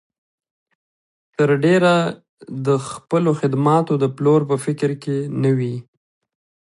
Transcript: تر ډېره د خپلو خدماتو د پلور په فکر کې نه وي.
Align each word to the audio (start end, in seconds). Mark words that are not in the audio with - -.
تر 1.37 1.49
ډېره 1.63 1.93
د 2.65 2.67
خپلو 2.89 3.31
خدماتو 3.39 3.93
د 4.03 4.05
پلور 4.15 4.41
په 4.49 4.55
فکر 4.65 4.89
کې 5.03 5.17
نه 5.41 5.51
وي. 5.57 5.75